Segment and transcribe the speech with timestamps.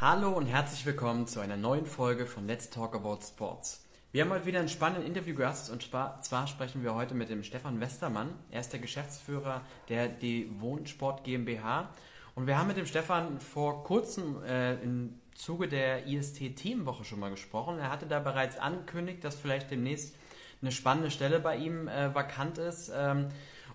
[0.00, 3.84] Hallo und herzlich willkommen zu einer neuen Folge von Let's Talk About Sports.
[4.12, 7.80] Wir haben heute wieder einen spannenden Interviewgast und zwar sprechen wir heute mit dem Stefan
[7.80, 8.30] Westermann.
[8.50, 9.60] Er ist der Geschäftsführer
[9.90, 11.90] der Die Wohnsport GmbH
[12.34, 17.20] und wir haben mit dem Stefan vor kurzem äh, im Zuge der IST Teamwoche schon
[17.20, 17.78] mal gesprochen.
[17.78, 20.16] Er hatte da bereits angekündigt, dass vielleicht demnächst
[20.62, 22.90] eine spannende Stelle bei ihm äh, vakant ist.
[22.94, 23.28] Ähm,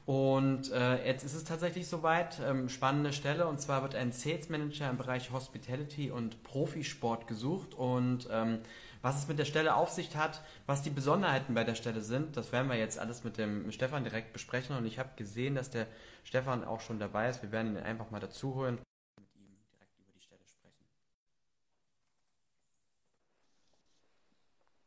[0.05, 4.49] und äh, jetzt ist es tatsächlich soweit, ähm, spannende Stelle, und zwar wird ein Sales
[4.49, 7.73] Manager im Bereich Hospitality und Profisport gesucht.
[7.73, 8.59] Und ähm,
[9.01, 12.37] was es mit der Stelle auf sich hat, was die Besonderheiten bei der Stelle sind,
[12.37, 14.77] das werden wir jetzt alles mit dem Stefan direkt besprechen.
[14.77, 15.87] Und ich habe gesehen, dass der
[16.23, 17.41] Stefan auch schon dabei ist.
[17.41, 20.85] Wir werden ihn einfach mal dazu holen und mit ihm direkt über die Stelle sprechen.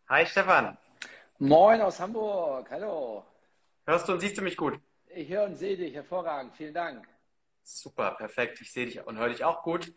[0.09, 0.78] Hi Stefan.
[1.41, 3.25] Moin aus Hamburg, hallo.
[3.84, 4.80] Hörst du und siehst du mich gut?
[5.15, 6.55] Ich höre und sehe dich hervorragend.
[6.57, 7.07] Vielen Dank.
[7.62, 8.61] Super, perfekt.
[8.61, 9.93] Ich sehe dich und höre dich auch gut.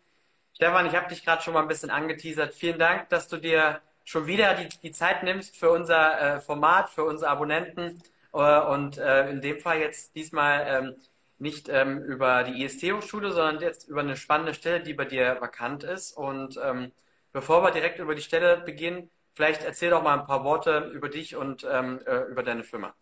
[0.54, 2.54] Stefan, ich habe dich gerade schon mal ein bisschen angeteasert.
[2.54, 6.90] Vielen Dank, dass du dir schon wieder die, die Zeit nimmst für unser äh, Format,
[6.90, 10.96] für unsere Abonnenten äh, und äh, in dem Fall jetzt diesmal ähm,
[11.38, 15.84] nicht ähm, über die IST-Hochschule, sondern jetzt über eine spannende Stelle, die bei dir vakant
[15.84, 16.12] ist.
[16.12, 16.92] Und ähm,
[17.32, 21.08] bevor wir direkt über die Stelle beginnen, vielleicht erzähl doch mal ein paar Worte über
[21.08, 22.94] dich und ähm, äh, über deine Firma.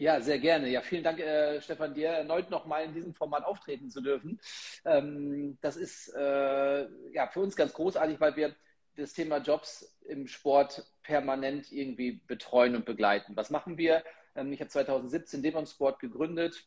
[0.00, 0.70] Ja, sehr gerne.
[0.70, 4.40] Ja, vielen Dank, äh, Stefan, dir erneut nochmal in diesem Format auftreten zu dürfen.
[4.86, 8.56] Ähm, das ist äh, ja für uns ganz großartig, weil wir
[8.96, 13.36] das Thema Jobs im Sport permanent irgendwie betreuen und begleiten.
[13.36, 14.02] Was machen wir?
[14.34, 16.64] Ähm, ich habe 2017 Demon Sport gegründet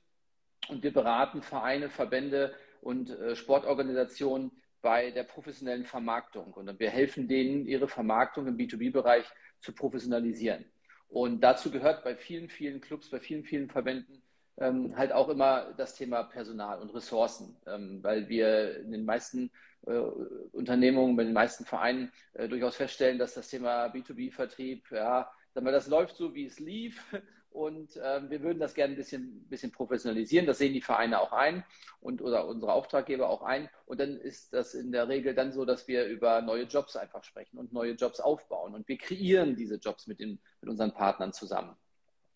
[0.69, 4.51] und wir beraten Vereine, Verbände und äh, Sportorganisationen
[4.83, 6.53] bei der professionellen Vermarktung.
[6.53, 9.25] Und wir helfen denen, ihre Vermarktung im B2B-Bereich
[9.59, 10.65] zu professionalisieren.
[11.13, 14.23] Und dazu gehört bei vielen, vielen Clubs, bei vielen, vielen Verbänden
[14.57, 19.51] ähm, halt auch immer das Thema Personal und Ressourcen, ähm, weil wir in den meisten
[19.85, 25.87] äh, Unternehmungen, bei den meisten Vereinen äh, durchaus feststellen, dass das Thema B2B-Vertrieb, ja, das
[25.87, 26.99] läuft so, wie es lief
[27.53, 30.47] und ähm, wir würden das gerne ein bisschen, bisschen professionalisieren.
[30.47, 31.63] Das sehen die Vereine auch ein
[32.01, 33.69] und oder unsere Auftraggeber auch ein.
[33.85, 37.23] Und dann ist das in der Regel dann so, dass wir über neue Jobs einfach
[37.23, 38.73] sprechen und neue Jobs aufbauen.
[38.73, 41.75] Und wir kreieren diese Jobs mit, den, mit unseren Partnern zusammen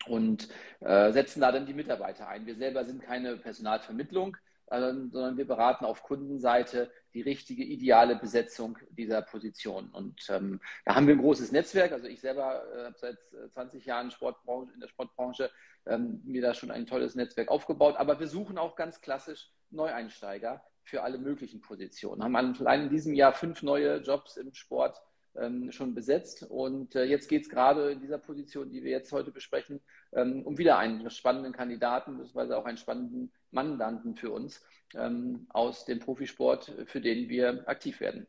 [0.06, 0.48] und
[0.80, 2.46] äh, setzen da dann die Mitarbeiter ein.
[2.46, 4.36] Wir selber sind keine Personalvermittlung,
[4.70, 9.90] sondern wir beraten auf Kundenseite die richtige, ideale Besetzung dieser Position.
[9.90, 11.92] Und ähm, da haben wir ein großes Netzwerk.
[11.92, 13.18] Also ich selber äh, habe seit
[13.52, 15.50] 20 äh, Jahren Sportbranche, in der Sportbranche
[15.86, 17.96] ähm, mir da schon ein tolles Netzwerk aufgebaut.
[17.96, 22.22] Aber wir suchen auch ganz klassisch Neueinsteiger für alle möglichen Positionen.
[22.22, 25.00] Haben allein in diesem Jahr fünf neue Jobs im Sport
[25.36, 26.44] ähm, schon besetzt.
[26.48, 29.80] Und äh, jetzt geht es gerade in dieser Position, die wir jetzt heute besprechen,
[30.12, 34.62] ähm, um wieder einen spannenden Kandidaten, beziehungsweise auch einen spannenden Mandanten für uns
[34.94, 38.26] ähm, aus dem Profisport, für den wir aktiv werden.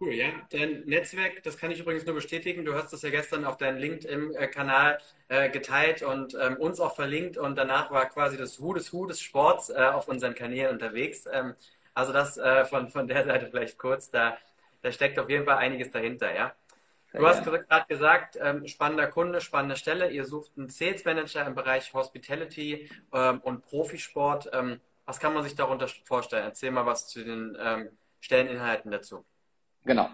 [0.00, 0.28] Cool, ja.
[0.50, 2.64] Dein Netzwerk, das kann ich übrigens nur bestätigen.
[2.64, 4.98] Du hast das ja gestern auf deinem LinkedIn-Kanal
[5.28, 9.04] äh, geteilt und ähm, uns auch verlinkt und danach war quasi das Hu des Hu
[9.04, 11.26] des Sports äh, auf unseren Kanälen unterwegs.
[11.30, 11.54] Ähm,
[11.92, 14.38] also das äh, von, von der Seite vielleicht kurz, da,
[14.80, 16.54] da steckt auf jeden Fall einiges dahinter, ja.
[17.12, 20.10] Du hast gerade gesagt, ähm, spannender Kunde, spannende Stelle.
[20.10, 24.48] Ihr sucht einen Sales Manager im Bereich Hospitality ähm, und Profisport.
[24.52, 26.44] Ähm, was kann man sich darunter vorstellen?
[26.44, 27.88] Erzähl mal was zu den ähm,
[28.20, 29.24] Stelleninhalten dazu.
[29.84, 30.08] Genau.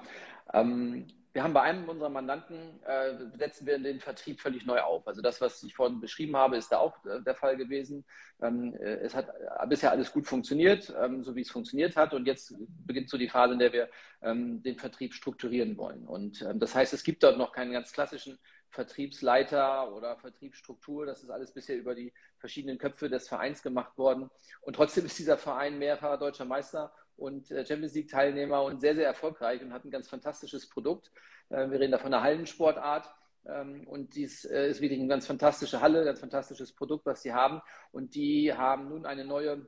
[1.37, 5.07] Wir haben bei einem unserer Mandanten, äh, setzen wir den Vertrieb völlig neu auf.
[5.07, 8.07] Also das, was ich vorhin beschrieben habe, ist da auch äh, der Fall gewesen.
[8.41, 9.29] Ähm, äh, es hat
[9.69, 12.15] bisher alles gut funktioniert, ähm, so wie es funktioniert hat.
[12.15, 12.55] Und jetzt
[12.87, 13.91] beginnt so die Phase, in der wir
[14.23, 16.07] ähm, den Vertrieb strukturieren wollen.
[16.07, 18.39] Und ähm, das heißt, es gibt dort noch keinen ganz klassischen
[18.71, 21.05] Vertriebsleiter oder Vertriebsstruktur.
[21.05, 24.31] Das ist alles bisher über die verschiedenen Köpfe des Vereins gemacht worden.
[24.63, 28.95] Und trotzdem ist dieser Verein mehrfacher deutscher Meister und äh, Champions League Teilnehmer und sehr,
[28.95, 31.11] sehr erfolgreich und hat ein ganz fantastisches Produkt.
[31.49, 33.13] Äh, wir reden da von einer Hallensportart.
[33.49, 37.33] Ähm, und dies äh, ist wirklich eine ganz fantastische Halle, ganz fantastisches Produkt, was sie
[37.33, 37.63] haben.
[37.93, 39.67] Und die haben nun eine neue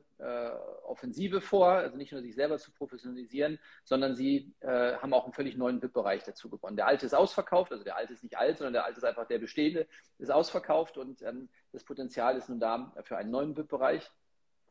[0.83, 5.55] Offensive vor, also nicht nur sich selber zu professionalisieren, sondern sie haben auch einen völlig
[5.55, 6.75] neuen VIP-Bereich dazu gewonnen.
[6.75, 9.27] Der alte ist ausverkauft, also der alte ist nicht alt, sondern der alte ist einfach
[9.27, 9.87] der bestehende,
[10.17, 14.11] ist ausverkauft und ähm, das Potenzial ist nun da für einen neuen VIP-Bereich.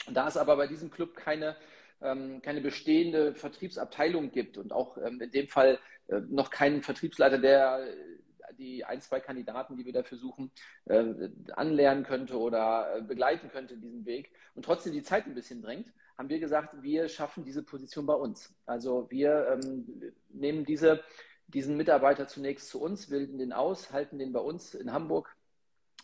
[0.06, 1.56] Da es aber bei diesem Club keine
[2.00, 5.78] ähm, keine bestehende Vertriebsabteilung gibt und auch ähm, in dem Fall
[6.08, 10.50] äh, noch keinen Vertriebsleiter, der äh, die ein, zwei Kandidaten, die wir dafür suchen,
[10.86, 15.62] äh, anlernen könnte oder begleiten könnte in diesem Weg und trotzdem die Zeit ein bisschen
[15.62, 18.52] drängt, haben wir gesagt, wir schaffen diese Position bei uns.
[18.66, 21.04] Also wir ähm, nehmen diese,
[21.46, 25.36] diesen Mitarbeiter zunächst zu uns, bilden den aus, halten den bei uns in Hamburg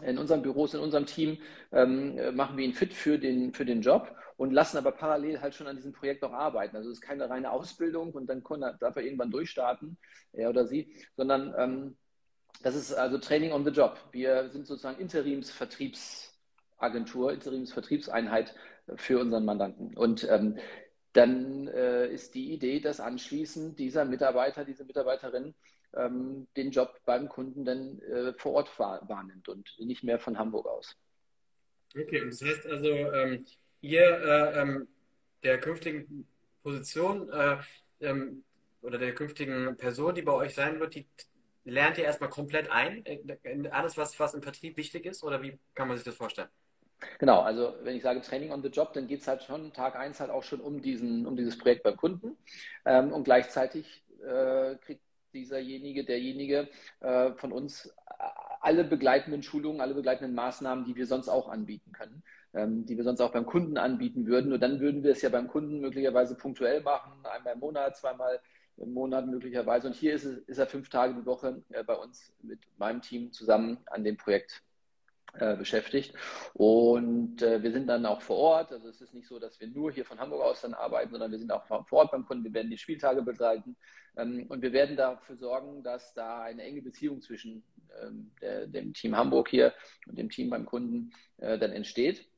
[0.03, 1.39] in unseren Büros, in unserem Team,
[1.73, 5.55] ähm, machen wir ihn fit für den, für den Job und lassen aber parallel halt
[5.55, 6.77] schon an diesem Projekt auch arbeiten.
[6.77, 8.43] Also es ist keine reine Ausbildung und dann
[8.81, 9.97] darf er irgendwann durchstarten,
[10.33, 11.97] er oder sie, sondern ähm,
[12.63, 13.99] das ist also Training on the Job.
[14.13, 18.55] Wir sind sozusagen Interimsvertriebsagentur, Interimsvertriebseinheit
[18.97, 19.97] für unseren Mandanten.
[19.97, 20.59] Und ähm,
[21.13, 25.55] dann äh, ist die Idee, dass anschließend dieser Mitarbeiter, diese Mitarbeiterin
[25.97, 30.39] ähm, den Job beim Kunden dann äh, vor Ort wahr, wahrnimmt und nicht mehr von
[30.39, 30.97] Hamburg aus.
[31.97, 33.45] Okay, das heißt also, ähm,
[33.85, 34.89] ihr äh, ähm,
[35.43, 36.27] der künftigen
[36.63, 37.59] Position äh,
[38.01, 38.45] ähm,
[38.83, 41.07] oder der künftigen Person, die bei euch sein wird, die
[41.65, 43.03] lernt ihr erstmal komplett ein
[43.43, 45.23] in alles, was, was im Vertrieb wichtig ist?
[45.23, 46.49] Oder wie kann man sich das vorstellen?
[47.19, 49.97] Genau, also wenn ich sage Training on the Job, dann geht es halt schon Tag
[49.97, 52.37] 1 halt auch schon um, diesen, um dieses Projekt beim Kunden.
[52.85, 55.03] Ähm, und gleichzeitig äh, kriegt
[55.33, 56.69] dieserjenige, derjenige
[57.01, 57.93] äh, von uns
[58.61, 62.23] alle begleitenden Schulungen, alle begleitenden Maßnahmen, die wir sonst auch anbieten können,
[62.55, 64.53] ähm, die wir sonst auch beim Kunden anbieten würden.
[64.53, 68.41] Und dann würden wir es ja beim Kunden möglicherweise punktuell machen, einmal im Monat, zweimal
[68.77, 69.89] im Monat möglicherweise.
[69.89, 73.03] Und hier ist, es, ist er fünf Tage die Woche äh, bei uns mit meinem
[73.03, 74.63] Team zusammen an dem Projekt
[75.35, 76.15] äh, beschäftigt.
[76.53, 78.73] Und äh, wir sind dann auch vor Ort.
[78.73, 81.33] Also es ist nicht so, dass wir nur hier von Hamburg aus dann arbeiten, sondern
[81.33, 82.45] wir sind auch vor Ort beim Kunden.
[82.45, 83.77] Wir werden die Spieltage begleiten.
[84.17, 87.65] Ähm, und wir werden dafür sorgen, dass da eine enge Beziehung zwischen
[88.01, 88.31] ähm,
[88.71, 89.73] dem Team Hamburg hier
[90.07, 92.29] und dem Team beim Kunden dann entsteht.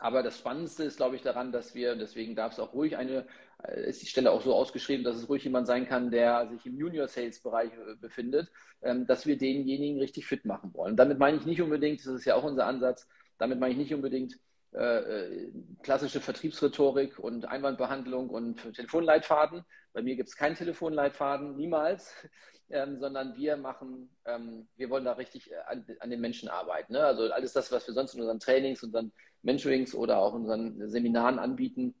[0.00, 3.26] Aber das Spannendste ist, glaube ich, daran, dass wir, deswegen darf es auch ruhig eine,
[3.62, 6.64] äh, ist die Stelle auch so ausgeschrieben, dass es ruhig jemand sein kann, der sich
[6.66, 8.50] im Junior Sales Bereich äh, befindet,
[8.82, 10.96] ähm, dass wir denjenigen richtig fit machen wollen.
[10.96, 13.08] damit meine ich nicht unbedingt, das ist ja auch unser Ansatz,
[13.38, 14.38] damit meine ich nicht unbedingt
[14.72, 15.50] äh,
[15.82, 19.64] klassische Vertriebsrhetorik und Einwandbehandlung und Telefonleitfaden.
[19.92, 22.14] Bei mir gibt es keinen Telefonleitfaden, niemals,
[22.70, 26.92] ähm, sondern wir machen, ähm, wir wollen da richtig an, an den Menschen arbeiten.
[26.92, 27.04] Ne?
[27.04, 29.12] Also alles das, was wir sonst in unseren Trainings, unseren
[29.42, 31.94] Mentorings oder auch unseren Seminaren anbieten,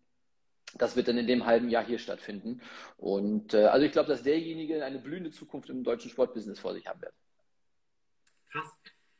[0.74, 2.60] das wird dann in dem halben Jahr hier stattfinden.
[2.98, 6.86] Und äh, also ich glaube, dass derjenige eine blühende Zukunft im deutschen Sportbusiness vor sich
[6.86, 7.14] haben wird.
[8.50, 8.66] Krass.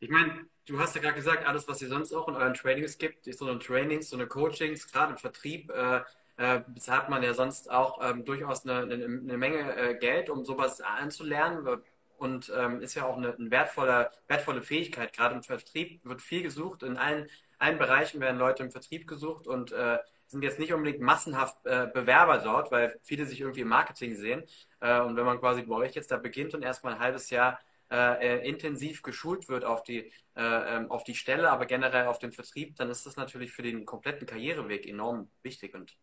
[0.01, 2.99] Ich meine, du hast ja gerade gesagt, alles, was ihr sonst auch in euren Trainings
[2.99, 6.03] gibt, so eine Trainings, so eine Coachings, gerade im Vertrieb, äh,
[6.39, 10.45] äh, bezahlt man ja sonst auch ähm, durchaus eine, eine, eine Menge äh, Geld, um
[10.45, 11.83] sowas anzulernen.
[12.17, 15.13] Und ähm, ist ja auch eine, eine wertvolle, wertvolle Fähigkeit.
[15.13, 16.83] Gerade im Vertrieb wird viel gesucht.
[16.83, 21.01] In allen, allen Bereichen werden Leute im Vertrieb gesucht und äh, sind jetzt nicht unbedingt
[21.01, 24.45] massenhaft äh, Bewerber dort, weil viele sich irgendwie im Marketing sehen.
[24.81, 27.59] Äh, und wenn man quasi bei euch jetzt da beginnt und erstmal ein halbes Jahr
[27.91, 32.19] äh, äh, intensiv geschult wird auf die, äh, ähm, auf die Stelle, aber generell auf
[32.19, 35.97] den Vertrieb, dann ist das natürlich für den kompletten Karriereweg enorm wichtig und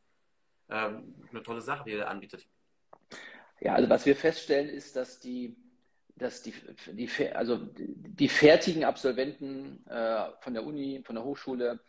[0.70, 2.48] ähm, eine tolle Sache, die ihr anbietet.
[3.62, 5.56] Ja, also was wir feststellen, ist, dass die,
[6.16, 6.54] dass die,
[6.92, 11.80] die, also die fertigen Absolventen äh, von der Uni, von der Hochschule,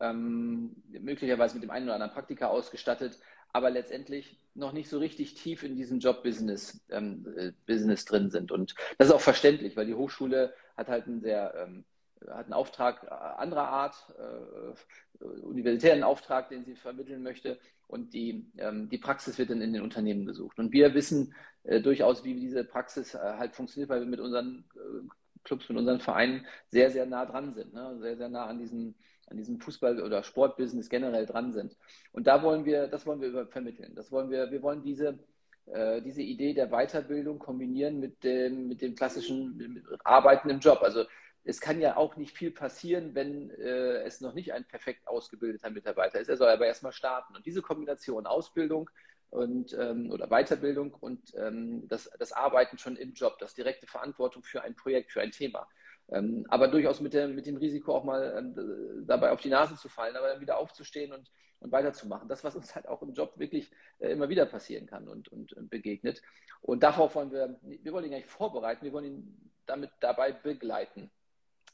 [0.00, 3.18] ähm, möglicherweise mit dem einen oder anderen Praktika ausgestattet,
[3.52, 8.50] aber letztendlich noch nicht so richtig tief in diesem Job-Business ähm, äh, Business drin sind.
[8.50, 11.84] Und das ist auch verständlich, weil die Hochschule hat halt einen sehr ähm,
[12.30, 17.58] hat einen Auftrag anderer Art, äh, universitären Auftrag, den sie vermitteln möchte.
[17.86, 20.58] Und die, ähm, die Praxis wird dann in den Unternehmen gesucht.
[20.58, 21.34] Und wir wissen
[21.64, 25.06] äh, durchaus, wie diese Praxis äh, halt funktioniert, weil wir mit unseren äh,
[25.44, 27.74] Clubs, mit unseren Vereinen sehr, sehr nah dran sind.
[27.74, 27.98] Ne?
[28.00, 28.94] Sehr, sehr nah an diesen
[29.26, 31.76] an diesem Fußball- oder Sportbusiness generell dran sind.
[32.12, 33.94] Und da wollen wir, das wollen wir vermitteln.
[33.94, 35.18] Das wollen wir, wir wollen diese,
[35.66, 40.80] äh, diese Idee der Weiterbildung kombinieren mit dem, mit dem klassischen mit Arbeiten im Job.
[40.82, 41.04] Also
[41.44, 45.70] es kann ja auch nicht viel passieren, wenn äh, es noch nicht ein perfekt ausgebildeter
[45.70, 46.28] Mitarbeiter ist.
[46.28, 47.36] Er soll aber erstmal starten.
[47.36, 48.88] Und diese Kombination Ausbildung
[49.30, 54.42] und, ähm, oder Weiterbildung und ähm, das, das Arbeiten schon im Job, das direkte Verantwortung
[54.42, 55.68] für ein Projekt, für ein Thema.
[56.08, 59.76] Ähm, aber durchaus mit, der, mit dem Risiko auch mal ähm, dabei auf die Nase
[59.76, 62.28] zu fallen, aber dann wieder aufzustehen und, und weiterzumachen.
[62.28, 65.52] Das, was uns halt auch im Job wirklich äh, immer wieder passieren kann und, und,
[65.52, 66.22] und, begegnet.
[66.60, 71.10] Und darauf wollen wir, wir wollen ihn nicht vorbereiten, wir wollen ihn damit dabei begleiten.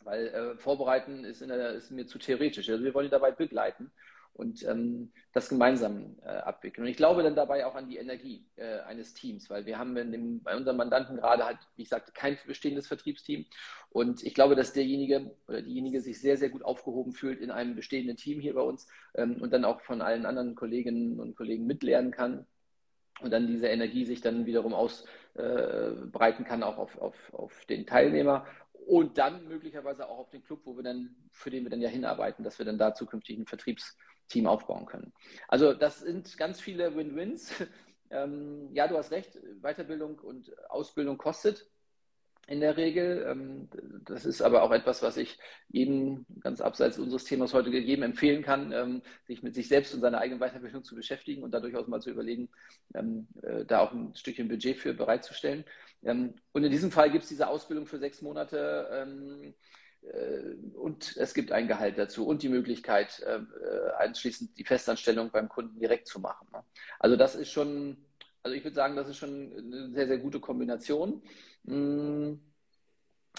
[0.02, 2.68] Weil äh, vorbereiten ist, der, ist, mir zu theoretisch.
[2.68, 3.90] Also wir wollen ihn dabei begleiten
[4.32, 6.84] und ähm, das gemeinsam äh, abwickeln.
[6.84, 9.94] Und ich glaube dann dabei auch an die Energie äh, eines Teams, weil wir haben
[9.94, 13.44] dem, bei unseren Mandanten gerade halt, wie ich sagte, kein bestehendes Vertriebsteam.
[13.90, 17.74] Und ich glaube, dass derjenige oder diejenige sich sehr, sehr gut aufgehoben fühlt in einem
[17.74, 21.66] bestehenden Team hier bei uns ähm, und dann auch von allen anderen Kolleginnen und Kollegen
[21.66, 22.46] mitlernen kann
[23.20, 27.86] und dann diese Energie sich dann wiederum ausbreiten äh, kann, auch auf, auf, auf den
[27.86, 28.46] Teilnehmer
[28.90, 31.88] und dann möglicherweise auch auf den Club, wo wir dann, für den wir dann ja
[31.88, 35.12] hinarbeiten, dass wir dann da zukünftig ein Vertriebs Team aufbauen können.
[35.46, 37.52] Also das sind ganz viele Win-Wins.
[38.12, 41.70] Ähm, ja, du hast recht, Weiterbildung und Ausbildung kostet.
[42.50, 43.24] In der Regel.
[43.28, 43.68] Ähm,
[44.04, 45.38] das ist aber auch etwas, was ich
[45.68, 50.00] jedem ganz abseits unseres Themas heute jedem empfehlen kann, ähm, sich mit sich selbst und
[50.00, 52.50] seiner eigenen Weiterbildung zu beschäftigen und da durchaus mal zu überlegen,
[52.94, 55.64] ähm, äh, da auch ein Stückchen Budget für bereitzustellen.
[56.02, 59.06] Und in diesem Fall gibt es diese Ausbildung für sechs Monate
[60.02, 63.40] äh, und es gibt ein Gehalt dazu und die Möglichkeit, äh,
[63.98, 66.48] anschließend die Festanstellung beim Kunden direkt zu machen.
[66.52, 66.64] Ne?
[66.98, 67.98] Also das ist schon,
[68.42, 71.22] also ich würde sagen, das ist schon eine sehr, sehr gute Kombination.
[71.64, 72.34] Mm.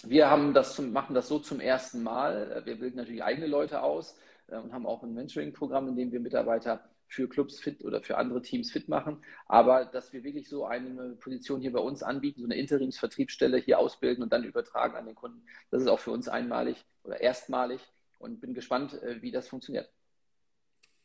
[0.03, 2.62] Wir haben das zum, machen das so zum ersten Mal.
[2.65, 4.17] Wir bilden natürlich eigene Leute aus
[4.48, 8.17] äh, und haben auch ein Mentoring-Programm, in dem wir Mitarbeiter für Clubs fit oder für
[8.17, 9.22] andere Teams fit machen.
[9.48, 13.79] Aber dass wir wirklich so eine Position hier bei uns anbieten, so eine Interimsvertriebsstelle hier
[13.79, 17.81] ausbilden und dann übertragen an den Kunden, das ist auch für uns einmalig oder erstmalig
[18.17, 19.91] und bin gespannt, äh, wie das funktioniert.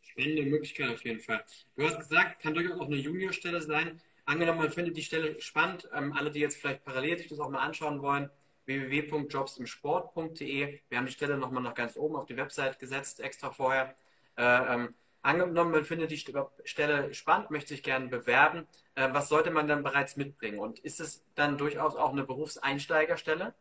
[0.07, 1.45] Spannende Möglichkeit auf jeden Fall.
[1.77, 4.01] Du hast gesagt, kann durchaus auch eine Juniorstelle sein.
[4.25, 5.89] Angenommen, man findet die Stelle spannend.
[5.95, 8.31] Ähm, alle, die jetzt vielleicht parallel sich das auch mal anschauen wollen,
[8.67, 10.81] www.jobsimsport.de.
[10.89, 13.95] Wir haben die Stelle nochmal nach ganz oben auf die Website gesetzt, extra vorher.
[14.37, 16.23] Äh, ähm, angenommen, man findet die
[16.65, 18.67] Stelle spannend, möchte sich gerne bewerben.
[18.95, 20.59] Äh, was sollte man dann bereits mitbringen?
[20.59, 23.55] Und ist es dann durchaus auch eine Berufseinsteigerstelle?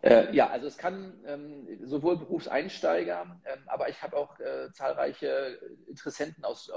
[0.00, 5.58] Äh, ja, also es kann ähm, sowohl Berufseinsteiger, ähm, aber ich habe auch äh, zahlreiche
[5.88, 6.70] Interessenten aus,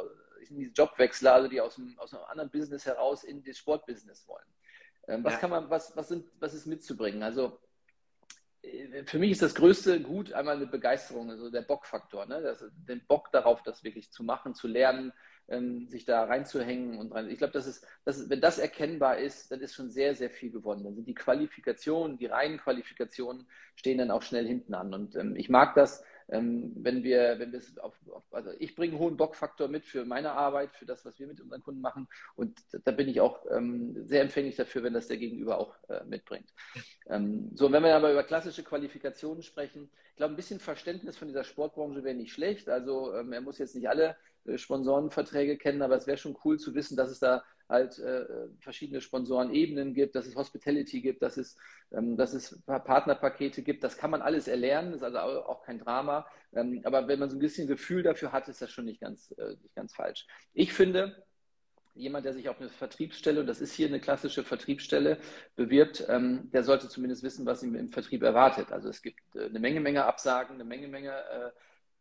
[0.49, 4.45] diese Jobwechsler, also die aus einem, aus einem anderen Business heraus in das Sportbusiness wollen.
[5.07, 5.39] Ähm, was ja.
[5.39, 7.21] kann man, was, was, sind, was ist mitzubringen?
[7.21, 7.59] Also
[8.63, 12.41] äh, für mich ist das größte Gut einmal eine Begeisterung, also der Bockfaktor, ne?
[12.41, 15.13] das, den Bock darauf, das wirklich zu machen, zu lernen,
[15.47, 17.29] ähm, sich da reinzuhängen und rein.
[17.29, 20.29] Ich glaube, das ist, das ist, wenn das erkennbar ist, dann ist schon sehr, sehr
[20.29, 20.83] viel gewonnen.
[20.83, 24.93] Dann sind die Qualifikationen, die reinen Qualifikationen stehen dann auch schnell hinten an.
[24.93, 28.75] Und ähm, ich mag das, ähm, wenn wir, wenn wir es auf, auf, also ich
[28.75, 31.81] bringe einen hohen Bockfaktor mit für meine Arbeit, für das, was wir mit unseren Kunden
[31.81, 32.07] machen.
[32.35, 36.03] Und da bin ich auch ähm, sehr empfänglich dafür, wenn das der Gegenüber auch äh,
[36.05, 36.49] mitbringt.
[37.07, 41.27] Ähm, so, wenn wir aber über klassische Qualifikationen sprechen, ich glaube, ein bisschen Verständnis von
[41.27, 42.69] dieser Sportbranche wäre nicht schlecht.
[42.69, 46.57] Also ähm, er muss jetzt nicht alle äh, Sponsorenverträge kennen, aber es wäre schon cool
[46.57, 48.25] zu wissen, dass es da halt äh,
[48.59, 51.57] verschiedene Sponsorenebenen gibt, dass es Hospitality gibt, dass es,
[51.91, 53.83] ähm, dass es Partnerpakete gibt.
[53.83, 56.27] Das kann man alles erlernen, ist also auch kein Drama.
[56.53, 59.31] Ähm, aber wenn man so ein bisschen Gefühl dafür hat, ist das schon nicht ganz,
[59.37, 60.27] äh, nicht ganz falsch.
[60.53, 61.23] Ich finde,
[61.93, 65.17] jemand, der sich auf eine Vertriebsstelle, und das ist hier eine klassische Vertriebsstelle,
[65.55, 68.71] bewirbt, ähm, der sollte zumindest wissen, was ihm im Vertrieb erwartet.
[68.71, 71.51] Also es gibt äh, eine Menge, Menge Absagen, eine Menge, Menge äh,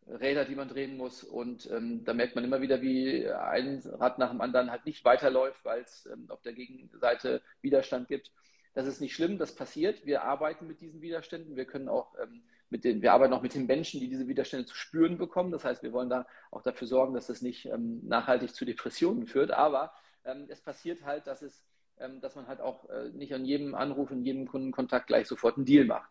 [0.06, 1.24] Räder, die man drehen muss.
[1.24, 5.04] Und ähm, da merkt man immer wieder, wie ein Rad nach dem anderen halt nicht
[5.04, 8.32] weiterläuft, weil es ähm, auf der Gegenseite Widerstand gibt.
[8.74, 10.06] Das ist nicht schlimm, das passiert.
[10.06, 11.56] Wir arbeiten mit diesen Widerständen.
[11.56, 14.66] Wir können auch ähm, mit den, wir arbeiten auch mit den Menschen, die diese Widerstände
[14.66, 15.50] zu spüren bekommen.
[15.50, 19.26] Das heißt, wir wollen da auch dafür sorgen, dass das nicht ähm, nachhaltig zu Depressionen
[19.26, 19.50] führt.
[19.50, 19.92] Aber
[20.24, 21.64] ähm, es passiert halt, dass es,
[21.98, 25.56] ähm, dass man halt auch äh, nicht an jedem Anruf, in jedem Kundenkontakt gleich sofort
[25.56, 26.10] einen Deal macht.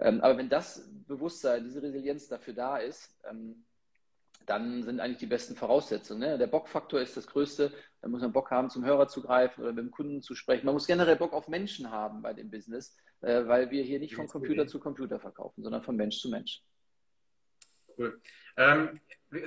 [0.00, 3.64] Ähm, aber wenn das Bewusstsein, diese Resilienz dafür da ist, ähm,
[4.46, 6.20] dann sind eigentlich die besten Voraussetzungen.
[6.20, 6.38] Ne?
[6.38, 7.72] Der Bockfaktor ist das Größte.
[8.00, 10.66] Da muss man Bock haben, zum Hörer zu greifen oder mit dem Kunden zu sprechen.
[10.66, 14.14] Man muss generell Bock auf Menschen haben bei dem Business, äh, weil wir hier nicht
[14.14, 16.62] von Computer zu Computer verkaufen, sondern von Mensch zu Mensch.
[17.98, 18.20] Cool.
[18.56, 18.98] Ähm,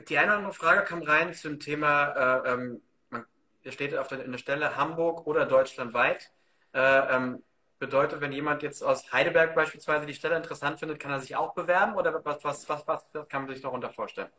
[0.07, 3.25] die eine oder andere Frage kam rein zum Thema, äh, ähm, man,
[3.69, 6.31] steht auf der, in der Stelle Hamburg oder deutschlandweit.
[6.73, 7.43] Äh, ähm,
[7.83, 11.53] Bedeutet, wenn jemand jetzt aus Heidelberg beispielsweise die Stelle interessant findet, kann er sich auch
[11.53, 14.29] bewerben oder was, was, was, was kann man sich darunter vorstellen?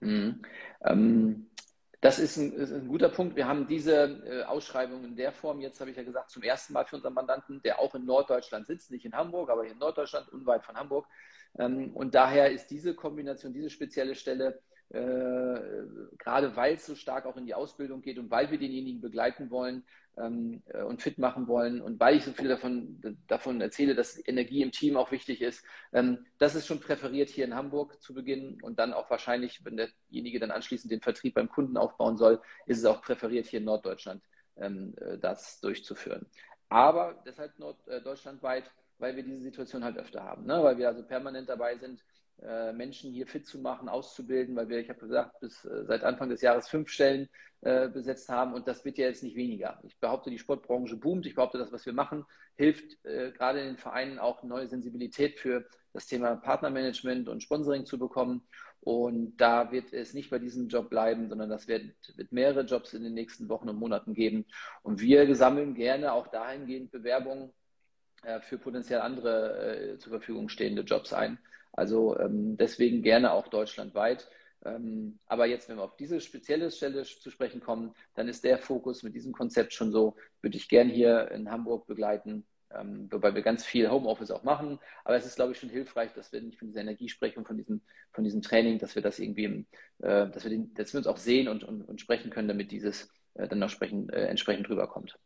[0.00, 0.40] Mhm.
[0.86, 1.50] Ähm,
[2.00, 3.36] das ist ein, ist ein, guter Punkt.
[3.36, 6.72] Wir haben diese äh, Ausschreibung in der Form, jetzt habe ich ja gesagt, zum ersten
[6.72, 10.32] Mal für unseren Mandanten, der auch in Norddeutschland sitzt, nicht in Hamburg, aber in Norddeutschland,
[10.32, 11.06] unweit von Hamburg.
[11.58, 14.62] Ähm, und daher ist diese Kombination, diese spezielle Stelle
[14.94, 15.86] äh,
[16.18, 19.50] gerade weil es so stark auch in die Ausbildung geht und weil wir denjenigen begleiten
[19.50, 19.84] wollen
[20.16, 24.24] ähm, äh, und fit machen wollen und weil ich so viel davon, davon erzähle, dass
[24.26, 28.14] Energie im Team auch wichtig ist, ähm, das ist schon präferiert hier in Hamburg zu
[28.14, 32.40] beginnen und dann auch wahrscheinlich, wenn derjenige dann anschließend den Vertrieb beim Kunden aufbauen soll,
[32.66, 34.22] ist es auch präferiert hier in Norddeutschland
[34.56, 36.26] ähm, äh, das durchzuführen.
[36.68, 40.62] Aber deshalb norddeutschlandweit, weil wir diese Situation halt öfter haben, ne?
[40.62, 42.04] weil wir also permanent dabei sind, äh,
[42.72, 46.28] Menschen hier fit zu machen, auszubilden, weil wir, ich habe gesagt, bis äh, seit Anfang
[46.28, 47.28] des Jahres fünf Stellen
[47.62, 49.80] äh, besetzt haben und das wird ja jetzt nicht weniger.
[49.84, 51.24] Ich behaupte, die Sportbranche boomt.
[51.26, 52.24] Ich behaupte, das, was wir machen,
[52.56, 57.86] hilft äh, gerade in den Vereinen auch neue Sensibilität für das Thema Partnermanagement und Sponsoring
[57.86, 58.46] zu bekommen.
[58.80, 62.92] Und da wird es nicht bei diesem Job bleiben, sondern das wird, wird mehrere Jobs
[62.92, 64.44] in den nächsten Wochen und Monaten geben.
[64.82, 67.50] Und wir sammeln gerne auch dahingehend Bewerbungen
[68.24, 71.38] äh, für potenziell andere äh, zur Verfügung stehende Jobs ein.
[71.74, 74.28] Also ähm, deswegen gerne auch deutschlandweit.
[74.64, 78.58] Ähm, aber jetzt, wenn wir auf diese spezielle Stelle zu sprechen kommen, dann ist der
[78.58, 83.34] Fokus mit diesem Konzept schon so, würde ich gern hier in Hamburg begleiten ähm, wobei
[83.34, 84.78] wir ganz viel Homeoffice auch machen.
[85.04, 87.56] Aber es ist, glaube ich, schon hilfreich, dass wir nicht von dieser Energie sprechen, von
[87.56, 89.66] diesem, von diesem Training, dass wir das irgendwie,
[89.98, 92.70] äh, dass, wir den, dass wir uns auch sehen und, und, und sprechen können, damit
[92.70, 95.18] dieses äh, dann auch sprechen, äh, entsprechend rüberkommt.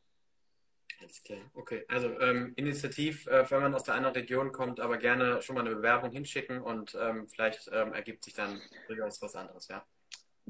[1.01, 1.39] Alles klar.
[1.55, 5.55] Okay, also ähm, initiativ, äh, wenn man aus der anderen Region kommt, aber gerne schon
[5.55, 9.85] mal eine Bewerbung hinschicken und ähm, vielleicht ähm, ergibt sich dann durchaus was anderes, ja.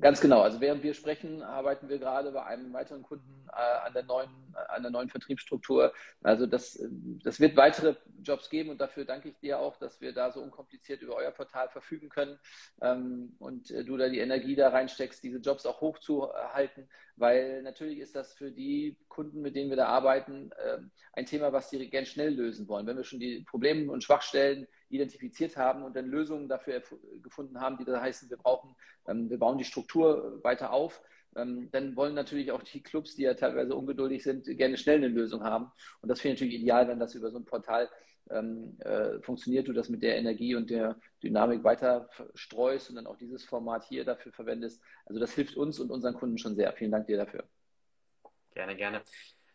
[0.00, 0.42] Ganz genau.
[0.42, 4.30] Also während wir sprechen, arbeiten wir gerade bei einem weiteren Kunden äh, an, der neuen,
[4.54, 5.92] äh, an der neuen Vertriebsstruktur.
[6.22, 6.80] Also das,
[7.24, 10.40] das wird weitere Jobs geben und dafür danke ich dir auch, dass wir da so
[10.40, 12.38] unkompliziert über euer Portal verfügen können
[12.80, 17.98] ähm, und äh, du da die Energie da reinsteckst, diese Jobs auch hochzuhalten, weil natürlich
[17.98, 20.78] ist das für die Kunden, mit denen wir da arbeiten, äh,
[21.14, 22.86] ein Thema, was die gern schnell lösen wollen.
[22.86, 26.82] Wenn wir schon die Probleme und Schwachstellen identifiziert haben und dann Lösungen dafür
[27.22, 28.74] gefunden haben, die da heißen, wir brauchen,
[29.06, 31.02] ähm, wir bauen die Struktur weiter auf,
[31.36, 35.08] ähm, dann wollen natürlich auch die Clubs, die ja teilweise ungeduldig sind, gerne schnell eine
[35.08, 35.70] Lösung haben.
[36.00, 37.88] Und das finde ich natürlich ideal, wenn das über so ein Portal
[38.30, 43.06] ähm, äh, funktioniert, du das mit der Energie und der Dynamik weiter streust und dann
[43.06, 44.82] auch dieses Format hier dafür verwendest.
[45.06, 46.72] Also das hilft uns und unseren Kunden schon sehr.
[46.72, 47.44] Vielen Dank dir dafür.
[48.54, 49.02] Gerne, gerne.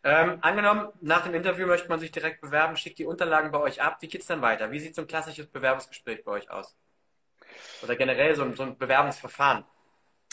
[0.06, 3.80] Ähm, angenommen, nach dem Interview möchte man sich direkt bewerben, schickt die Unterlagen bei euch
[3.80, 3.96] ab.
[4.00, 4.70] Wie geht es dann weiter?
[4.70, 6.76] Wie sieht so ein klassisches Bewerbungsgespräch bei euch aus?
[7.82, 9.64] Oder generell so ein, so ein Bewerbungsverfahren?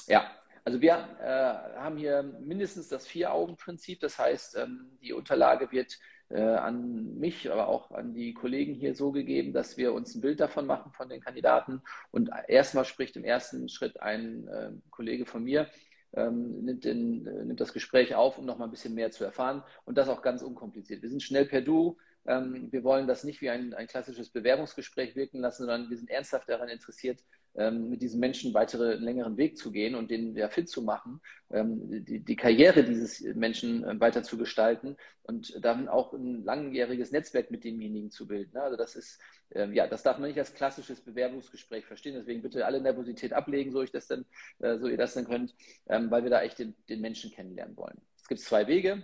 [0.07, 0.29] Ja,
[0.65, 4.01] also wir äh, haben hier mindestens das Vier-Augen-Prinzip.
[4.01, 5.97] Das heißt, ähm, die Unterlage wird
[6.27, 10.21] äh, an mich, aber auch an die Kollegen hier so gegeben, dass wir uns ein
[10.21, 11.81] Bild davon machen von den Kandidaten.
[12.11, 15.69] Und erstmal spricht im ersten Schritt ein äh, Kollege von mir
[16.13, 19.23] ähm, nimmt, den, äh, nimmt, das Gespräch auf, um noch mal ein bisschen mehr zu
[19.23, 21.01] erfahren und das auch ganz unkompliziert.
[21.01, 21.97] Wir sind schnell per Du.
[22.25, 26.09] Ähm, wir wollen das nicht wie ein, ein klassisches Bewerbungsgespräch wirken lassen, sondern wir sind
[26.09, 27.23] ernsthaft daran interessiert,
[27.55, 31.21] ähm, mit diesen Menschen weitere längeren Weg zu gehen und den ja fit zu machen,
[31.51, 37.11] ähm, die, die Karriere dieses Menschen äh, weiter zu gestalten und dann auch ein langjähriges
[37.11, 38.57] Netzwerk mit demjenigen zu bilden.
[38.57, 39.19] Also das ist,
[39.53, 42.15] ähm, ja, das darf man nicht als klassisches Bewerbungsgespräch verstehen.
[42.15, 44.25] Deswegen bitte alle Nervosität ablegen, so ich das denn,
[44.59, 45.53] äh, so ihr das dann könnt,
[45.85, 47.99] weil wir da echt den, den Menschen kennenlernen wollen.
[48.15, 49.03] Es gibt zwei Wege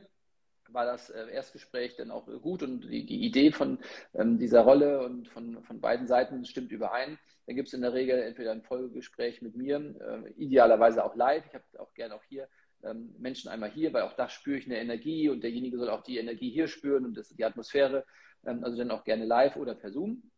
[0.73, 3.79] war das äh, Erstgespräch dann auch gut und die, die Idee von
[4.13, 7.17] ähm, dieser Rolle und von, von beiden Seiten stimmt überein.
[7.47, 11.45] Dann gibt es in der Regel entweder ein Folgegespräch mit mir, äh, idealerweise auch live.
[11.47, 12.49] Ich habe auch gerne auch hier
[12.83, 16.03] ähm, Menschen einmal hier, weil auch da spüre ich eine Energie und derjenige soll auch
[16.03, 18.05] die Energie hier spüren und das, die Atmosphäre.
[18.45, 20.29] Ähm, also dann auch gerne live oder per Zoom.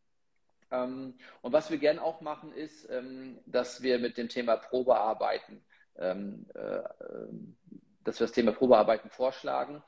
[0.71, 5.63] Ähm, und was wir gerne auch machen, ist, ähm, dass wir mit dem Thema Probearbeiten,
[5.97, 7.27] ähm, äh, äh,
[8.03, 9.81] dass wir das Thema Probearbeiten vorschlagen.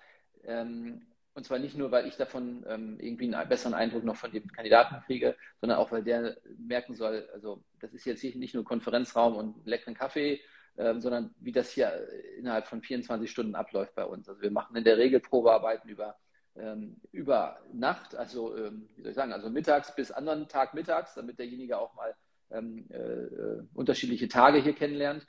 [0.44, 1.06] Ähm,
[1.42, 4.46] und zwar nicht nur, weil ich davon ähm, irgendwie einen besseren Eindruck noch von dem
[4.52, 9.36] Kandidaten kriege, sondern auch, weil der merken soll, also das ist jetzt nicht nur Konferenzraum
[9.36, 10.40] und leckeren Kaffee,
[10.78, 14.30] ähm, sondern wie das hier innerhalb von 24 Stunden abläuft bei uns.
[14.30, 16.16] Also wir machen in der Regel Probearbeiten über,
[16.56, 21.16] ähm, über Nacht, also ähm, wie soll ich sagen, also mittags bis anderen Tag mittags,
[21.16, 22.14] damit derjenige auch mal
[22.52, 25.26] ähm, äh, äh, unterschiedliche Tage hier kennenlernt.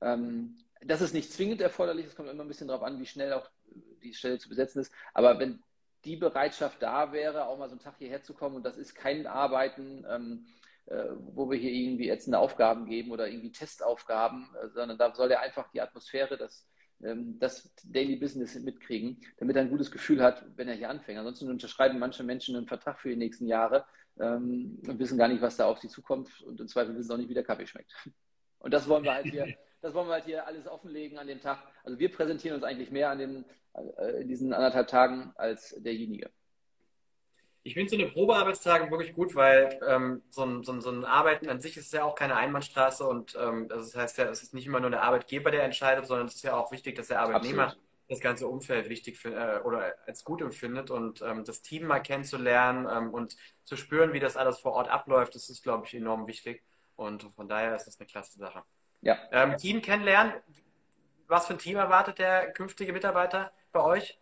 [0.00, 3.32] Ähm, das ist nicht zwingend erforderlich, es kommt immer ein bisschen darauf an, wie schnell
[3.32, 3.48] auch
[4.02, 4.92] die Stelle zu besetzen ist.
[5.14, 5.62] Aber wenn
[6.04, 8.94] die Bereitschaft da wäre, auch mal so einen Tag hierher zu kommen und das ist
[8.94, 10.46] kein Arbeiten, ähm,
[10.86, 15.32] äh, wo wir hier irgendwie ätzende Aufgaben geben oder irgendwie Testaufgaben, äh, sondern da soll
[15.32, 16.64] er einfach die Atmosphäre, das,
[17.02, 21.18] ähm, das Daily Business mitkriegen, damit er ein gutes Gefühl hat, wenn er hier anfängt.
[21.18, 23.84] Ansonsten unterschreiben manche Menschen einen Vertrag für die nächsten Jahre
[24.20, 27.16] ähm, und wissen gar nicht, was da auf sie zukommt und im Zweifel wissen auch
[27.16, 27.92] nicht, wie der Kaffee schmeckt.
[28.58, 29.54] Und das wollen wir halt hier
[29.86, 31.58] das wollen wir halt hier alles offenlegen an dem Tag.
[31.84, 33.44] Also wir präsentieren uns eigentlich mehr an den,
[33.98, 36.30] äh, in diesen anderthalb Tagen als derjenige.
[37.62, 41.04] Ich finde so eine Probearbeitstage wirklich gut, weil ähm, so, ein, so, ein, so, ein,
[41.04, 44.54] Arbeiten an sich ist ja auch keine Einbahnstraße und ähm, das heißt ja, es ist
[44.54, 47.20] nicht immer nur der Arbeitgeber, der entscheidet, sondern es ist ja auch wichtig, dass der
[47.20, 47.84] Arbeitnehmer Absolut.
[48.08, 52.88] das ganze Umfeld wichtig äh, oder als gut empfindet und ähm, das Team mal kennenzulernen
[52.90, 56.26] ähm, und zu spüren, wie das alles vor Ort abläuft, das ist, glaube ich, enorm
[56.28, 56.62] wichtig
[56.94, 58.62] und von daher ist das eine klasse Sache.
[59.00, 59.18] Ja.
[59.32, 60.32] Ähm, Team kennenlernen.
[61.28, 64.18] Was für ein Team erwartet der künftige Mitarbeiter bei euch?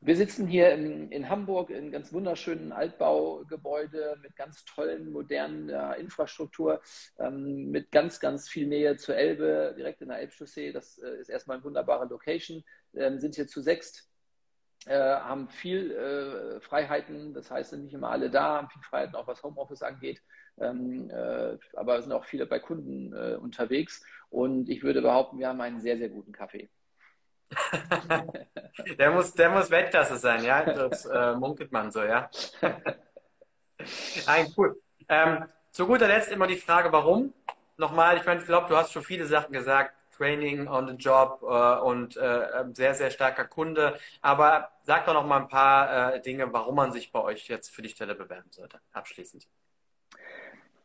[0.00, 5.68] Wir sitzen hier in, in Hamburg in einem ganz wunderschönen Altbaugebäude mit ganz tollen, modernen
[5.70, 6.80] äh, Infrastruktur,
[7.18, 10.70] ähm, mit ganz, ganz viel Nähe zur Elbe, direkt in der Elbchaussee.
[10.70, 12.62] Das äh, ist erstmal eine wunderbare Location.
[12.94, 14.08] Ähm, sind hier zu sechst,
[14.86, 19.16] äh, haben viel äh, Freiheiten, das heißt, sind nicht immer alle da, haben viel Freiheiten,
[19.16, 20.22] auch was Homeoffice angeht.
[20.60, 24.02] Ähm, äh, aber sind auch viele bei Kunden äh, unterwegs.
[24.30, 26.68] Und ich würde behaupten, wir haben einen sehr, sehr guten Kaffee.
[28.98, 30.64] der, muss, der muss Weltklasse sein, ja.
[30.64, 32.30] Das äh, munkelt man so, ja.
[34.26, 34.80] Nein, cool.
[35.08, 37.32] Ähm, zu guter Letzt immer die Frage, warum?
[37.76, 39.94] Nochmal, ich meine, ich glaube, du hast schon viele Sachen gesagt.
[40.18, 43.98] Training on the Job äh, und äh, sehr, sehr starker Kunde.
[44.20, 47.70] Aber sag doch noch mal ein paar äh, Dinge, warum man sich bei euch jetzt
[47.70, 49.46] für die Stelle bewerben sollte, abschließend.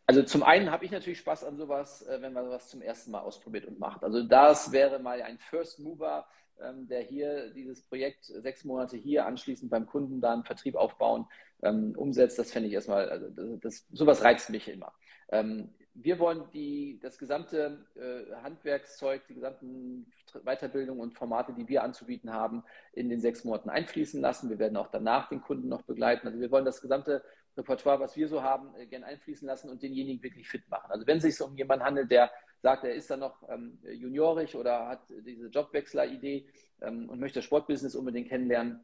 [0.06, 3.12] Also zum einen habe ich natürlich Spaß an sowas, äh, wenn man sowas zum ersten
[3.12, 4.04] Mal ausprobiert und macht.
[4.04, 6.28] Also das wäre mal ein First Mover,
[6.62, 11.26] ähm, der hier dieses Projekt sechs Monate hier anschließend beim Kunden dann Vertrieb aufbauen,
[11.62, 12.38] ähm, umsetzt.
[12.38, 14.94] Das fände ich erstmal, also das, das, sowas reizt mich immer.
[15.30, 20.12] Ähm, wir wollen die, das gesamte äh, Handwerkszeug, die gesamten
[20.44, 22.64] Weiterbildungen und Formate, die wir anzubieten haben,
[22.94, 24.50] in den sechs Monaten einfließen lassen.
[24.50, 26.28] Wir werden auch danach den Kunden noch begleiten.
[26.28, 27.24] Also wir wollen das gesamte
[27.58, 30.92] Repertoire, was wir so haben, äh, gerne einfließen lassen und denjenigen wirklich fit machen.
[30.92, 34.56] Also wenn es sich um jemanden handelt, der sagt, er ist dann noch ähm, juniorisch
[34.56, 36.48] oder hat diese Jobwechsler-Idee
[36.82, 38.84] ähm, und möchte das Sportbusiness unbedingt kennenlernen,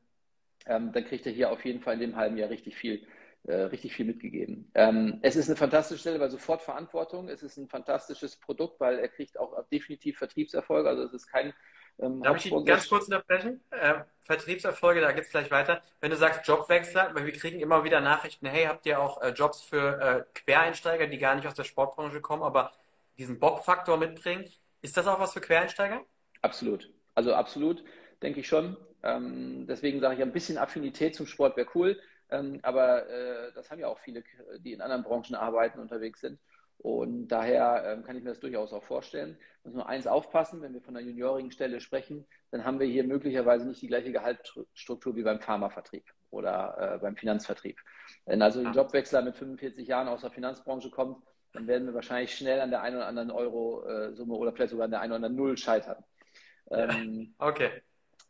[0.66, 3.08] ähm, dann kriegt er hier auf jeden Fall in dem halben Jahr richtig viel,
[3.44, 4.70] äh, richtig viel mitgegeben.
[4.76, 7.30] Ähm, es ist eine fantastische Stelle, weil sofort Verantwortung.
[7.30, 10.90] Es ist ein fantastisches Produkt, weil er kriegt auch definitiv Vertriebserfolge.
[10.90, 11.54] Also es ist kein
[12.00, 13.62] ähm, Darf ich ganz kurz unterbrechen?
[13.72, 15.82] Äh, Vertriebserfolge, da geht es gleich weiter.
[16.02, 19.30] Wenn du sagst Jobwechsler, weil wir kriegen immer wieder Nachrichten, hey, habt ihr auch äh,
[19.30, 22.72] Jobs für äh, Quereinsteiger, die gar nicht aus der Sportbranche kommen, aber
[23.18, 24.46] diesen Bock-Faktor mitbringen.
[24.82, 26.02] Ist das auch was für Quereinsteiger?
[26.42, 26.90] Absolut.
[27.16, 27.84] Also absolut,
[28.22, 28.78] denke ich schon.
[29.04, 32.00] Ähm, deswegen sage ich, ein bisschen Affinität zum Sport wäre cool.
[32.32, 34.24] Ähm, aber äh, das haben ja auch viele,
[34.60, 36.40] die in anderen Branchen arbeiten, unterwegs sind.
[36.82, 39.38] Und daher ähm, kann ich mir das durchaus auch vorstellen.
[39.64, 43.04] Muss nur eins aufpassen, wenn wir von einer juniorigen Stelle sprechen, dann haben wir hier
[43.04, 47.78] möglicherweise nicht die gleiche Gehaltsstruktur wie beim Pharmavertrieb oder äh, beim Finanzvertrieb.
[48.26, 52.34] Wenn also ein Jobwechsler mit 45 Jahren aus der Finanzbranche kommt, dann werden wir wahrscheinlich
[52.34, 55.36] schnell an der einen oder anderen Euro-Summe oder vielleicht sogar an der einen oder anderen
[55.36, 56.04] Null scheitern.
[56.72, 57.82] Ähm, okay.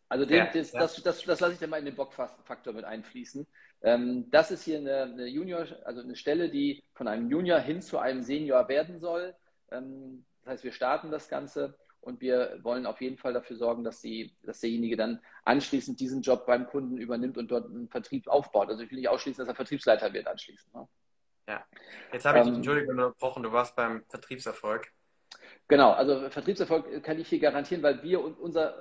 [0.08, 0.80] Also den, ja, das, ja.
[0.80, 3.46] Das, das, das, lasse ich dann mal in den Bockfaktor mit einfließen.
[3.82, 7.82] Ähm, das ist hier eine, eine, Junior, also eine Stelle, die von einem Junior hin
[7.82, 9.36] zu einem Senior werden soll.
[9.72, 13.84] Ähm, das heißt, wir starten das Ganze und wir wollen auf jeden Fall dafür sorgen,
[13.84, 18.28] dass, die, dass derjenige dann anschließend diesen Job beim Kunden übernimmt und dort einen Vertrieb
[18.28, 18.70] aufbaut.
[18.70, 20.74] Also ich will nicht ausschließen, dass er Vertriebsleiter wird anschließend.
[20.74, 20.88] Ne?
[21.48, 21.66] Ja.
[22.14, 24.92] Jetzt habe ich dich, ähm, Entschuldigung, unterbrochen, du warst beim Vertriebserfolg.
[25.68, 28.76] Genau, also Vertriebserfolg kann ich hier garantieren, weil wir und unser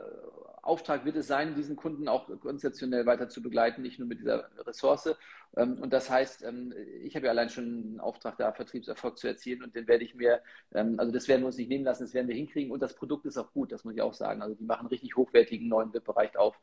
[0.68, 4.48] Auftrag wird es sein, diesen Kunden auch konzeptionell weiter zu begleiten, nicht nur mit dieser
[4.66, 5.14] Ressource.
[5.57, 9.26] Ähm, und das heißt, ähm, ich habe ja allein schon einen Auftrag da, Vertriebserfolg zu
[9.26, 10.40] erzielen und den werde ich mir,
[10.74, 12.94] ähm, also das werden wir uns nicht nehmen lassen, das werden wir hinkriegen und das
[12.94, 14.42] Produkt ist auch gut, das muss ich auch sagen.
[14.42, 16.61] Also die machen richtig hochwertigen neuen VIP-Bereich auf,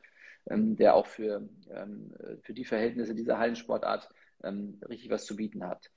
[0.47, 1.49] der auch für,
[2.43, 4.09] für die Verhältnisse dieser Hallensportart
[4.43, 5.89] richtig was zu bieten hat.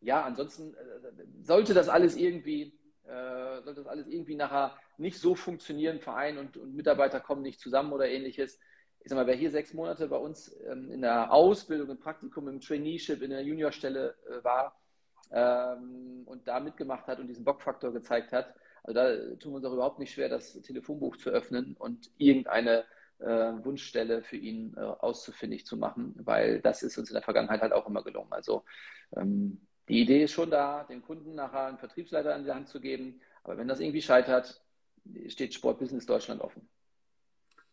[0.00, 2.72] Ja, ansonsten äh, sollte das alles irgendwie,
[3.10, 7.60] äh, sollte das alles irgendwie nachher nicht so funktionieren, Verein und, und, Mitarbeiter kommen nicht
[7.60, 8.58] zusammen oder ähnliches.
[9.00, 12.48] Ich sag mal, wer hier sechs Monate bei uns ähm, in der Ausbildung, im Praktikum,
[12.48, 14.78] im Traineeship, in der Juniorstelle äh, war
[15.32, 19.64] ähm, und da mitgemacht hat und diesen Bockfaktor gezeigt hat, also da tun wir uns
[19.64, 22.84] auch überhaupt nicht schwer, das Telefonbuch zu öffnen und irgendeine
[23.18, 27.60] äh, Wunschstelle für ihn äh, auszufindig zu machen, weil das ist uns in der Vergangenheit
[27.60, 28.32] halt auch immer gelungen.
[28.32, 28.64] Also
[29.16, 32.80] ähm, die Idee ist schon da, dem Kunden nachher einen Vertriebsleiter an die Hand zu
[32.80, 34.62] geben, aber wenn das irgendwie scheitert,
[35.26, 36.68] steht Sportbusiness Deutschland offen.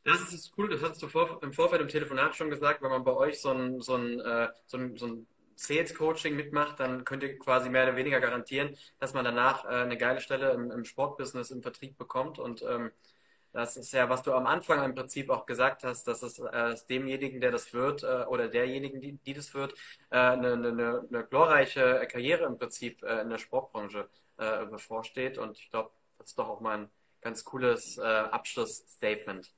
[0.04, 3.04] Das ist cool, das hast du vor, im Vorfeld im Telefonat schon gesagt, wenn man
[3.04, 7.24] bei euch so ein, so ein, äh, so ein, so ein Sales-Coaching mitmacht, dann könnt
[7.24, 10.86] ihr quasi mehr oder weniger garantieren, dass man danach äh, eine geile Stelle im, im
[10.86, 12.40] Sportbusiness, im Vertrieb bekommt.
[12.40, 12.92] Und ähm,
[13.58, 16.76] das ist ja, was du am Anfang im Prinzip auch gesagt hast, dass es äh,
[16.88, 19.74] demjenigen, der das wird, äh, oder derjenigen, die, die das wird,
[20.12, 25.40] äh, eine, eine, eine glorreiche Karriere im Prinzip äh, in der Sportbranche äh, bevorsteht.
[25.40, 25.90] Und ich glaube,
[26.20, 26.90] das ist doch auch mal ein
[27.20, 29.50] ganz cooles Abschlussstatement.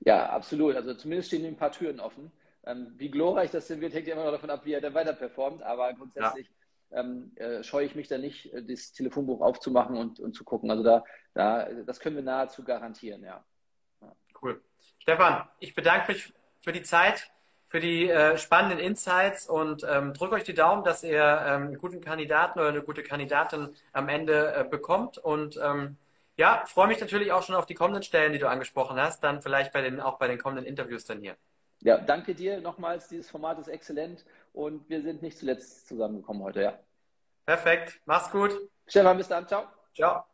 [0.00, 0.76] Ja, absolut.
[0.76, 2.30] Also zumindest stehen ein paar Türen offen.
[2.66, 4.92] Ähm, wie glorreich das denn wird, hängt ja immer noch davon ab, wie er dann
[4.92, 5.62] weiter performt.
[5.62, 6.59] Aber grundsätzlich ja
[6.92, 10.70] ähm, äh, scheue ich mich da nicht, äh, das Telefonbuch aufzumachen und, und zu gucken.
[10.70, 13.44] Also da, da, das können wir nahezu garantieren, ja.
[14.00, 14.12] ja.
[14.42, 14.60] Cool.
[14.98, 17.30] Stefan, ich bedanke mich für die Zeit,
[17.66, 21.78] für die äh, spannenden Insights und ähm, drücke euch die Daumen, dass ihr ähm, einen
[21.78, 25.18] guten Kandidaten oder eine gute Kandidatin am Ende äh, bekommt.
[25.18, 25.96] Und ähm,
[26.36, 29.40] ja, freue mich natürlich auch schon auf die kommenden Stellen, die du angesprochen hast, dann
[29.40, 31.36] vielleicht bei den, auch bei den kommenden Interviews dann hier.
[31.82, 33.08] Ja, danke dir nochmals.
[33.08, 36.78] Dieses Format ist exzellent und wir sind nicht zuletzt zusammengekommen heute, ja.
[37.46, 38.00] Perfekt.
[38.04, 38.52] Mach's gut.
[38.86, 39.46] Stefan, bis dann.
[39.46, 39.66] Ciao.
[39.94, 40.29] Ciao.